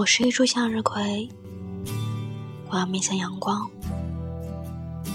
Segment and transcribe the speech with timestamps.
[0.00, 1.28] 我是一株向日葵，
[2.70, 3.70] 我要面向阳光。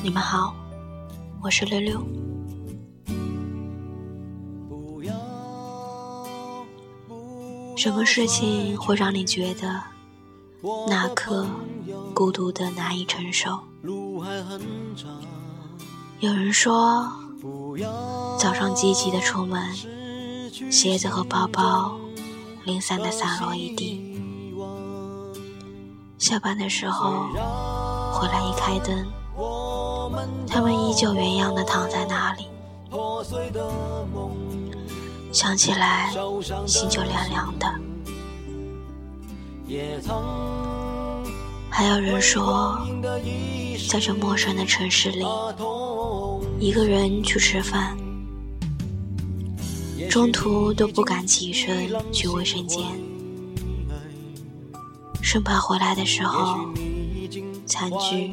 [0.03, 0.53] 你们好，
[1.41, 1.99] 我是六六。
[7.75, 9.81] 什么事情会让你觉得
[10.87, 11.47] 那刻
[12.13, 13.59] 孤独的难以承受？
[16.19, 17.11] 有人说，
[18.37, 19.59] 早上积极的出门，
[20.71, 21.97] 鞋子和包包
[22.65, 23.99] 零散的散落一地；
[26.17, 27.27] 下班的时候
[28.13, 29.05] 回来一开灯，
[30.47, 32.47] 他们依旧原样的躺在那里。
[35.31, 36.09] 想起来，
[36.65, 37.67] 心就凉凉的。
[41.69, 42.79] 还有人说，
[43.89, 45.25] 在这陌生的城市里，
[46.59, 47.97] 一个人去吃饭，
[50.09, 52.85] 中途都不敢起身去卫生间，
[55.25, 56.67] 生怕回来的时候，
[57.65, 58.31] 餐具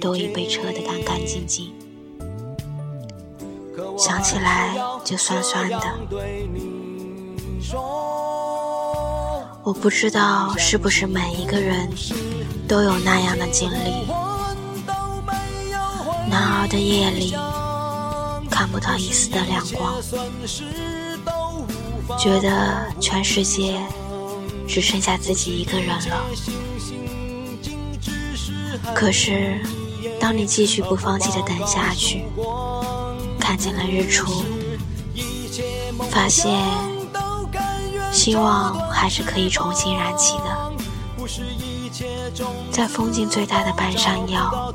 [0.00, 1.72] 都已被撤得干干净净。
[3.96, 5.80] 想起来就酸酸的。
[9.62, 11.88] 我不知道是不是每一个人
[12.66, 14.08] 都有那样的经历。
[16.28, 17.32] 难熬的夜里，
[18.50, 20.02] 看不到一丝的亮光，
[22.18, 23.80] 觉得全世界
[24.66, 26.24] 只剩下自己一个人了。
[28.94, 29.60] 可是，
[30.20, 32.24] 当你继续不放弃的等下去。
[33.38, 34.42] 看见了日出，
[36.10, 36.50] 发现
[38.10, 40.72] 希望还是可以重新燃起的。
[42.70, 44.72] 在风景最大的半山腰，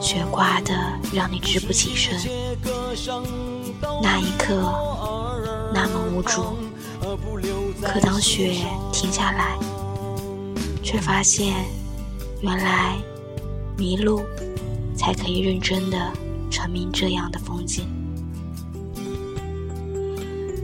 [0.00, 0.72] 雪刮得
[1.12, 2.16] 让你直不起身。
[4.00, 4.54] 那一刻
[5.74, 6.56] 那么无助，
[7.82, 8.54] 可当雪
[8.92, 9.56] 停下来，
[10.82, 11.54] 却发现
[12.40, 12.96] 原来
[13.76, 14.22] 迷路
[14.96, 16.12] 才可以认真的。
[16.50, 17.84] 成名这样的风景，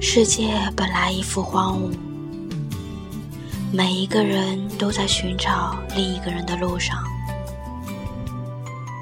[0.00, 1.90] 世界本来一副荒芜，
[3.72, 6.96] 每一个人都在寻找另一个人的路上，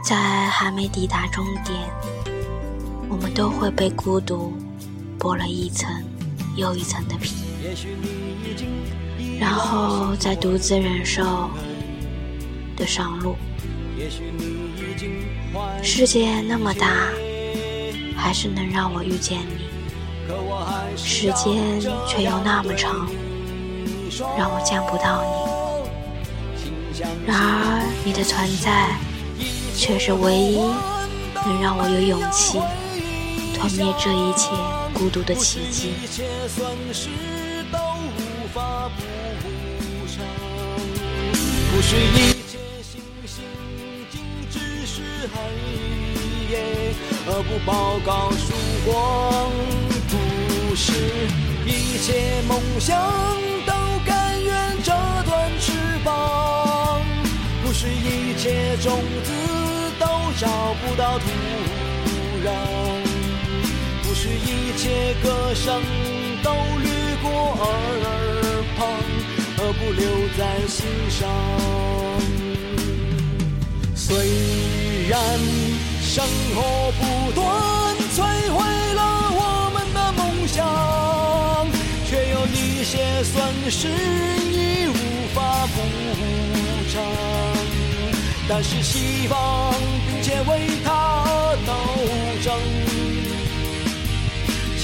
[0.03, 0.17] 在
[0.49, 1.79] 还没抵达终点，
[3.11, 4.55] 我们都会被孤独
[5.19, 5.93] 剥了一层
[6.59, 7.37] 又一层的皮，
[9.39, 11.49] 然后再独自忍受
[12.77, 13.37] 的上路。
[15.81, 17.11] 世界那么大，
[18.17, 19.55] 还是能让我遇见你；
[20.97, 23.09] 时间却又那么长，
[24.37, 27.03] 让我见不到你。
[27.25, 28.99] 然而你的存在，
[29.77, 30.59] 却是唯一
[31.37, 32.59] 能让我有勇气
[33.55, 34.51] 吞灭这一切
[34.99, 35.93] 孤独的奇迹。
[41.71, 43.45] 不是一切星星
[44.11, 44.21] 静
[44.51, 45.37] 止是黑
[46.51, 46.53] 夜，
[47.29, 48.53] 而不报告曙
[48.85, 48.91] 光。
[50.09, 50.93] 不是
[51.65, 53.01] 一切梦想
[53.65, 53.73] 都
[54.05, 54.93] 甘愿折
[55.25, 55.71] 断翅
[56.05, 57.01] 膀。
[57.65, 59.33] 不是一切种子
[60.01, 60.07] 都
[60.41, 61.25] 找不到土
[62.45, 63.08] 壤。
[64.09, 65.83] 不是一切歌声
[66.43, 66.51] 都
[66.83, 66.91] 掠
[67.23, 67.31] 过
[67.61, 67.67] 耳
[68.79, 68.89] 旁。
[69.55, 70.03] 何不留
[70.39, 71.29] 在心上？
[73.95, 74.17] 虽
[75.09, 75.21] 然
[76.01, 76.25] 生
[76.55, 77.03] 活不
[77.33, 77.45] 断
[78.17, 78.17] 摧
[78.51, 78.57] 毁
[78.95, 80.57] 了我们的梦想，
[82.09, 83.37] 却有一些损
[83.71, 84.93] 失已无
[85.35, 85.77] 法补
[86.91, 87.05] 偿。
[88.49, 89.75] 但是希望
[90.09, 91.73] 并且为他斗
[92.43, 92.57] 争，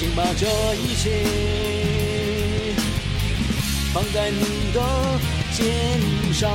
[0.05, 1.25] 请把这一切。
[3.95, 4.81] 放在你的
[5.53, 6.53] 肩上。